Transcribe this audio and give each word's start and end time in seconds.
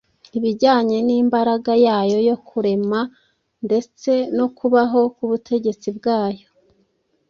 ibijyanye 0.37 0.97
n’imbaraga 1.07 1.71
yayo 1.85 2.17
yo 2.29 2.37
kurema 2.47 2.99
ndetse 3.65 4.11
no 4.37 4.47
kubaho 4.57 4.99
k’ubutegetsi 5.15 5.87
bwayo 5.97 6.47